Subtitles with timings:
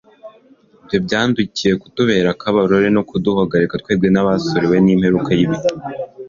[0.81, 5.67] Ibyo byandikiwe «kutubera akabarore no kuduhugura twebwe abasohoreweho n'imperuka y'ibihe".»